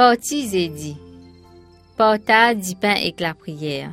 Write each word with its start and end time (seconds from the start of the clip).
Parti 0.00 0.48
dit. 0.70 0.96
Porta 1.98 2.54
du 2.54 2.74
pain 2.74 2.94
et 2.94 3.14
la 3.18 3.34
prière. 3.34 3.92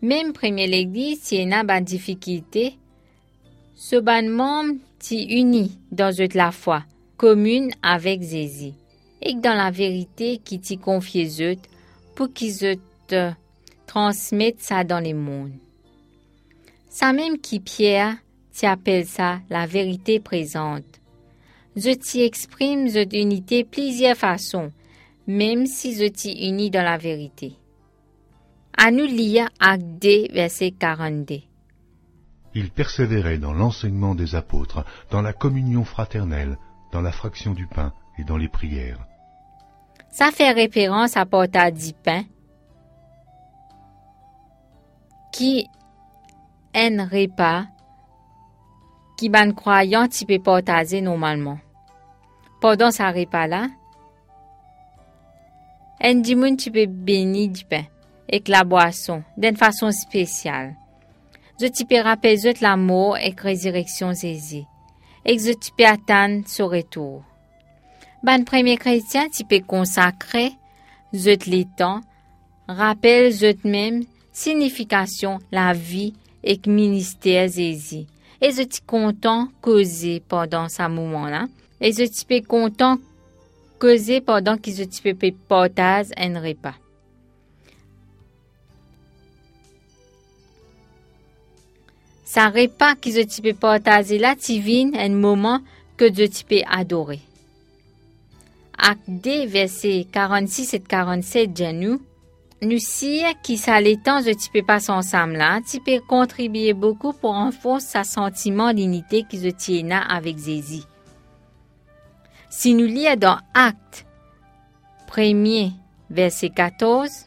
Même 0.00 0.32
premier 0.32 0.68
l'église, 0.68 1.20
si 1.20 1.42
y 1.42 1.52
a 1.52 1.64
ban 1.64 1.80
difficulté, 1.80 2.78
ce 3.74 3.96
membre 4.28 4.78
t'y 5.00 5.24
unit 5.24 5.76
dans 5.90 6.14
la 6.34 6.52
foi 6.52 6.84
commune 7.16 7.72
avec 7.82 8.22
Zézi 8.22 8.74
et 9.20 9.34
dans 9.34 9.56
la 9.56 9.72
vérité 9.72 10.38
qui 10.38 10.60
t'y 10.60 10.78
confie 10.78 11.28
eux 11.40 11.56
pour 12.14 12.32
qu'ils 12.32 12.78
te 13.08 13.32
transmettent 13.88 14.62
ça 14.62 14.84
dans 14.84 15.00
les 15.00 15.14
mondes. 15.14 15.58
Ça 16.88 17.12
même 17.12 17.40
qui 17.40 17.58
Pierre 17.58 18.14
t'y 18.52 18.66
appelle 18.66 19.04
ça 19.04 19.40
la 19.50 19.66
vérité 19.66 20.20
présente. 20.20 20.99
Je 21.76 21.90
t'y 21.90 22.22
exprime 22.22 22.88
cette 22.88 23.12
unité 23.12 23.64
plusieurs 23.64 24.16
façons, 24.16 24.72
même 25.26 25.66
si 25.66 25.94
je 25.94 26.06
t'y 26.06 26.32
unis 26.48 26.70
dans 26.70 26.82
la 26.82 26.98
vérité. 26.98 27.54
À 28.76 28.90
nous 28.90 29.04
lire 29.04 29.48
Acte 29.60 29.84
2, 30.00 30.32
verset 30.32 30.72
42. 30.72 31.40
Il 32.54 32.70
persévérait 32.70 33.38
dans 33.38 33.52
l'enseignement 33.52 34.14
des 34.14 34.34
apôtres, 34.34 34.84
dans 35.10 35.22
la 35.22 35.32
communion 35.32 35.84
fraternelle, 35.84 36.56
dans 36.92 37.00
la 37.00 37.12
fraction 37.12 37.52
du 37.52 37.66
pain 37.66 37.92
et 38.18 38.24
dans 38.24 38.36
les 38.36 38.48
prières. 38.48 39.06
Ça 40.10 40.32
fait 40.32 40.50
référence 40.50 41.16
à 41.16 41.24
porta 41.24 41.70
du 41.70 41.92
pain 41.92 42.24
qui 45.32 45.68
un 46.74 47.04
repas 47.06 47.66
qui 49.20 49.28
ban 49.28 49.52
croyant 49.52 50.08
tu 50.08 50.24
peux 50.24 50.38
partager 50.38 51.02
normalement. 51.02 51.58
Pendant 52.58 52.90
ce 52.90 53.02
repas-là, 53.02 53.66
un 56.00 56.14
dimoun 56.14 56.56
tu 56.56 56.70
peux 56.70 56.86
bénir 56.86 57.50
du 57.50 57.66
pain 57.66 57.84
avec 58.30 58.48
la 58.48 58.64
boisson 58.64 59.22
d'une 59.36 59.58
façon 59.58 59.90
spéciale. 59.90 60.74
Je 61.60 61.66
te 61.66 61.84
peux 61.84 62.00
rappeler 62.00 62.54
l'amour 62.62 63.18
et 63.18 63.34
la 63.36 63.42
résurrection 63.42 64.14
Jésus. 64.14 64.64
Et 65.26 65.38
je 65.38 65.52
te 65.52 65.70
peux 65.76 65.84
attendre 65.84 66.44
son 66.46 66.68
retour. 66.68 67.22
Ban 68.22 68.42
premier 68.42 68.78
chrétien 68.78 69.28
tu 69.28 69.44
peux 69.44 69.60
consacrer 69.60 70.52
je 71.12 71.36
les 71.50 71.66
temps, 71.76 72.00
rappelle 72.66 73.34
je 73.34 73.52
même 73.68 74.02
signification 74.32 75.40
la 75.52 75.74
vie 75.74 76.14
et 76.42 76.58
ministère 76.66 77.48
Jésus. 77.48 78.06
Et 78.42 78.50
je 78.50 78.62
suis 78.70 78.82
content 78.86 79.48
causer 79.60 80.22
pendant 80.26 80.68
ce 80.68 80.88
moment-là. 80.88 81.46
Et 81.80 81.92
je 81.92 82.04
suis 82.04 82.42
content 82.42 82.98
causer 83.78 84.20
pendant 84.20 84.56
que 84.56 84.70
je 84.70 84.84
suis 84.90 85.14
partager 85.48 86.12
un 86.16 86.40
repas. 86.40 86.74
Ça 92.24 92.48
repas 92.48 92.94
que 92.94 93.10
je 93.10 93.42
peux 93.42 93.54
partager 93.54 94.18
là, 94.18 94.36
tu 94.36 94.52
un 94.94 95.08
moment 95.08 95.58
que 95.96 96.06
je 96.14 96.44
peux 96.44 96.62
adorer. 96.70 97.18
Acte 98.78 99.02
2, 99.08 99.46
versets 99.46 100.06
46 100.12 100.74
et 100.74 100.80
47, 100.80 101.52
nous, 101.72 102.00
nous 102.62 102.78
si 102.78 103.22
qui 103.42 103.56
ça 103.56 103.80
temps 104.04 104.20
ne 104.20 104.52
peux 104.52 104.64
pas 104.64 104.90
ensemble 104.90 105.34
là, 105.34 105.60
tu 105.66 105.80
peux 105.80 106.00
contribuer 106.06 106.74
beaucoup 106.74 107.12
pour 107.12 107.32
renforcer 107.32 107.86
sa 107.86 108.04
sentiment 108.04 108.72
d'unité 108.74 109.24
qui 109.28 109.38
se 109.38 109.48
tient 109.48 110.00
avec 110.00 110.38
Jésus. 110.38 110.82
Si 112.50 112.74
nous 112.74 112.86
lisons 112.86 113.16
dans 113.16 113.38
Acte 113.54 114.06
1 115.16 115.70
verset 116.10 116.50
14, 116.50 117.26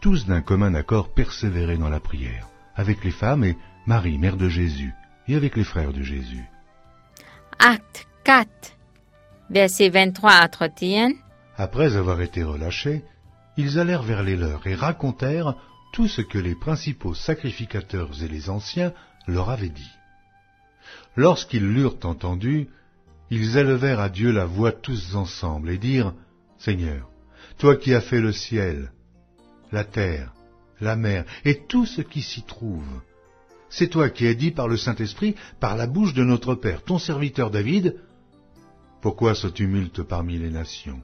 tous 0.00 0.26
d'un 0.26 0.42
commun 0.42 0.74
accord 0.74 1.08
persévéraient 1.08 1.78
dans 1.78 1.88
la 1.88 2.00
prière, 2.00 2.48
avec 2.76 3.02
les 3.04 3.10
femmes 3.10 3.44
et 3.44 3.56
Marie, 3.86 4.18
mère 4.18 4.36
de 4.36 4.48
Jésus, 4.48 4.92
et 5.26 5.34
avec 5.34 5.56
les 5.56 5.64
frères 5.64 5.92
de 5.92 6.02
Jésus. 6.02 6.44
Acte 7.58 8.06
4, 8.24 8.48
verset 9.50 9.88
23 9.88 10.30
à 10.30 10.48
31. 10.48 11.12
Après 11.56 11.96
avoir 11.96 12.20
été 12.20 12.42
relâchés, 12.42 13.02
ils 13.56 13.78
allèrent 13.78 14.02
vers 14.02 14.22
les 14.22 14.36
leurs 14.36 14.66
et 14.66 14.74
racontèrent 14.74 15.54
tout 15.92 16.08
ce 16.08 16.22
que 16.22 16.38
les 16.38 16.54
principaux 16.54 17.14
sacrificateurs 17.14 18.10
et 18.22 18.28
les 18.28 18.50
anciens 18.50 18.92
leur 19.26 19.50
avaient 19.50 19.68
dit. 19.68 19.92
Lorsqu'ils 21.16 21.72
l'eurent 21.72 21.98
entendu, 22.04 22.68
ils 23.30 23.56
élevèrent 23.56 24.00
à 24.00 24.08
Dieu 24.08 24.32
la 24.32 24.44
voix 24.44 24.72
tous 24.72 25.14
ensemble 25.14 25.70
et 25.70 25.78
dirent, 25.78 26.14
Seigneur, 26.58 27.08
toi 27.58 27.76
qui 27.76 27.94
as 27.94 28.00
fait 28.00 28.20
le 28.20 28.32
ciel, 28.32 28.92
la 29.70 29.84
terre, 29.84 30.32
la 30.80 30.96
mer 30.96 31.24
et 31.44 31.64
tout 31.66 31.86
ce 31.86 32.00
qui 32.00 32.22
s'y 32.22 32.42
trouve, 32.42 32.86
c'est 33.68 33.88
toi 33.88 34.10
qui 34.10 34.26
as 34.26 34.34
dit 34.34 34.50
par 34.50 34.68
le 34.68 34.76
Saint-Esprit, 34.76 35.34
par 35.60 35.76
la 35.76 35.86
bouche 35.86 36.14
de 36.14 36.24
notre 36.24 36.54
Père, 36.54 36.82
ton 36.82 36.98
serviteur 36.98 37.50
David, 37.50 37.96
pourquoi 39.00 39.34
ce 39.34 39.46
tumulte 39.46 40.02
parmi 40.02 40.38
les 40.38 40.50
nations 40.50 41.02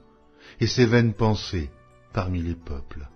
et 0.59 0.67
ces 0.67 0.85
vaines 0.85 1.13
pensées 1.13 1.69
parmi 2.13 2.41
les 2.41 2.55
peuples. 2.55 3.07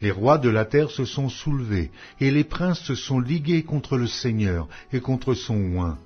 Les 0.00 0.10
rois 0.10 0.38
de 0.38 0.48
la 0.50 0.64
terre 0.64 0.90
se 0.90 1.04
sont 1.04 1.28
soulevés, 1.28 1.90
et 2.20 2.30
les 2.30 2.44
princes 2.44 2.80
se 2.80 2.94
sont 2.94 3.18
ligués 3.18 3.62
contre 3.62 3.96
le 3.96 4.06
Seigneur 4.06 4.68
et 4.92 5.00
contre 5.00 5.34
son 5.34 5.76
oint. 5.78 5.98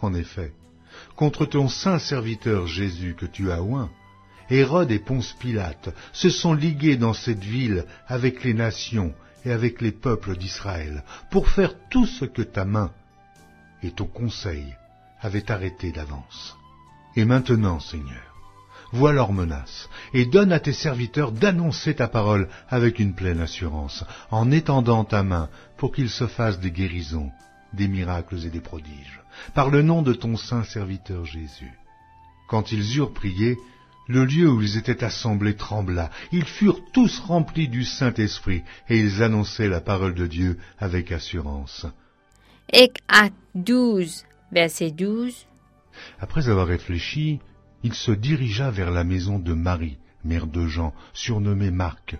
En 0.00 0.14
effet, 0.14 0.52
contre 1.16 1.44
ton 1.44 1.68
saint 1.68 1.98
serviteur 1.98 2.66
Jésus 2.66 3.14
que 3.14 3.26
tu 3.26 3.50
as 3.50 3.62
oint, 3.62 3.90
Hérode 4.50 4.92
et 4.92 4.98
Ponce 4.98 5.34
Pilate 5.38 5.94
se 6.12 6.30
sont 6.30 6.54
ligués 6.54 6.96
dans 6.96 7.12
cette 7.12 7.44
ville 7.44 7.84
avec 8.06 8.44
les 8.44 8.54
nations 8.54 9.12
et 9.44 9.52
avec 9.52 9.80
les 9.80 9.92
peuples 9.92 10.36
d'Israël, 10.36 11.04
pour 11.30 11.48
faire 11.48 11.74
tout 11.90 12.06
ce 12.06 12.24
que 12.24 12.42
ta 12.42 12.64
main 12.64 12.92
et 13.82 13.90
ton 13.90 14.06
conseil 14.06 14.74
avaient 15.20 15.50
arrêté 15.50 15.92
d'avance. 15.92 16.56
Et 17.16 17.24
maintenant, 17.24 17.80
Seigneur, 17.80 18.27
vois 18.92 19.12
leurs 19.12 19.32
menaces, 19.32 19.88
et 20.14 20.24
donne 20.24 20.52
à 20.52 20.60
tes 20.60 20.72
serviteurs 20.72 21.32
d'annoncer 21.32 21.94
ta 21.94 22.08
parole 22.08 22.48
avec 22.68 22.98
une 22.98 23.14
pleine 23.14 23.40
assurance, 23.40 24.04
en 24.30 24.50
étendant 24.50 25.04
ta 25.04 25.22
main 25.22 25.48
pour 25.76 25.92
qu'ils 25.92 26.10
se 26.10 26.26
fassent 26.26 26.60
des 26.60 26.70
guérisons, 26.70 27.30
des 27.72 27.88
miracles 27.88 28.44
et 28.46 28.50
des 28.50 28.60
prodiges, 28.60 29.20
par 29.54 29.70
le 29.70 29.82
nom 29.82 30.02
de 30.02 30.12
ton 30.12 30.36
saint 30.36 30.64
serviteur 30.64 31.24
Jésus. 31.24 31.72
Quand 32.48 32.72
ils 32.72 32.96
eurent 32.96 33.12
prié, 33.12 33.58
le 34.08 34.24
lieu 34.24 34.50
où 34.50 34.62
ils 34.62 34.78
étaient 34.78 35.04
assemblés 35.04 35.54
trembla, 35.54 36.10
ils 36.32 36.46
furent 36.46 36.80
tous 36.92 37.20
remplis 37.20 37.68
du 37.68 37.84
Saint-Esprit, 37.84 38.62
et 38.88 38.98
ils 38.98 39.22
annonçaient 39.22 39.68
la 39.68 39.82
parole 39.82 40.14
de 40.14 40.26
Dieu 40.26 40.58
avec 40.78 41.12
assurance. 41.12 41.86
Et 42.72 42.90
à 43.08 43.28
12, 43.54 44.24
verset 44.50 44.90
12. 44.90 45.46
Après 46.20 46.48
avoir 46.48 46.66
réfléchi, 46.66 47.40
il 47.82 47.94
se 47.94 48.10
dirigea 48.10 48.70
vers 48.70 48.90
la 48.90 49.04
maison 49.04 49.38
de 49.38 49.52
Marie, 49.52 49.98
mère 50.24 50.46
de 50.46 50.66
Jean, 50.66 50.92
surnommée 51.12 51.70
Marc, 51.70 52.16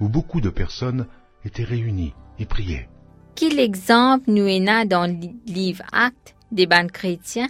où 0.00 0.08
beaucoup 0.08 0.40
de 0.40 0.50
personnes 0.50 1.06
étaient 1.44 1.64
réunies 1.64 2.14
et 2.38 2.46
priaient. 2.46 2.88
Quel 3.34 3.60
exemple 3.60 4.30
nous 4.30 4.46
est 4.46 4.86
dans 4.86 5.06
le 5.06 5.28
livre 5.46 5.84
Actes 5.92 6.34
des 6.50 6.66
bandes 6.66 6.90
chrétiens 6.90 7.48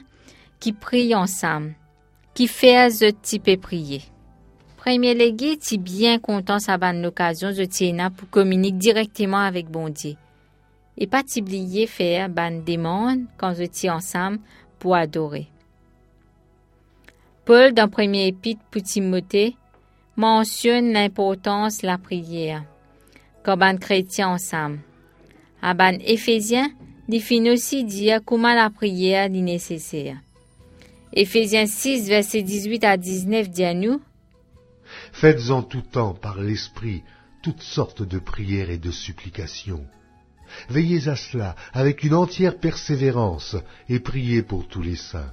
qui 0.61 0.73
prient 0.73 1.15
ensemble, 1.15 1.75
qui 2.35 2.49
fait 2.49 2.91
ce 2.91 3.11
type 3.11 3.47
de 3.47 3.57
prier? 3.57 4.03
Premier 4.77 5.15
légué 5.15 5.53
est 5.53 5.79
bien 5.79 6.19
content 6.19 6.59
sa 6.59 6.79
bonne 6.79 7.03
l'occasion 7.03 7.51
de 7.51 7.65
tiena 7.65 8.11
pour 8.11 8.31
communiquer 8.31 8.77
directement 8.77 9.41
avec 9.41 9.69
bon 9.69 9.89
Dieu. 9.89 10.15
Et 10.97 11.07
pas 11.07 11.25
oublier 11.37 11.87
faire 11.87 12.29
ban 12.29 12.63
demande 12.65 13.27
quand 13.37 13.55
je 13.55 13.91
ensemble 13.91 14.39
pour 14.79 14.95
adorer. 14.95 15.49
Paul, 17.47 17.73
dans 17.75 17.89
premier 17.89 18.27
épître 18.27 18.61
pour 18.73 18.83
Timothée, 18.83 19.55
mentionne 20.17 20.93
l'importance 20.93 21.79
de 21.79 21.87
la 21.87 21.97
prière, 21.97 22.65
comme 23.45 23.63
un 23.63 23.77
chrétien 23.77 24.31
ensemble. 24.31 24.81
À 25.63 25.73
ban 25.73 25.97
Éphésiens, 26.01 26.69
définit 27.09 27.51
aussi 27.51 27.85
dire 27.85 28.19
comment 28.25 28.53
la 28.53 28.69
prière 28.69 29.27
est 29.27 29.29
nécessaire. 29.29 30.17
Éphésiens 31.13 31.67
6, 31.67 32.09
verset 32.09 32.43
18 32.43 32.83
à 32.83 32.97
19 32.97 33.49
dit 33.49 33.65
à 33.65 33.75
nous, 33.75 34.01
Faites 35.13 35.51
en 35.51 35.63
tout 35.63 35.83
temps 35.83 36.15
par 36.15 36.41
l'Esprit 36.41 37.05
toutes 37.45 37.63
sortes 37.63 38.03
de 38.03 38.19
prières 38.19 38.71
et 38.71 38.79
de 38.79 38.91
supplications. 38.91 39.87
Veillez 40.69 41.07
à 41.07 41.15
cela 41.15 41.55
avec 41.73 42.03
une 42.03 42.15
entière 42.15 42.59
persévérance 42.59 43.55
et 43.89 44.01
priez 44.01 44.43
pour 44.43 44.67
tous 44.67 44.83
les 44.83 44.97
saints 44.97 45.33